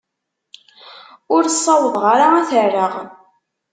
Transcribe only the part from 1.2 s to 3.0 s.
Ur ssawḍeɣ ara ad t-rreɣ.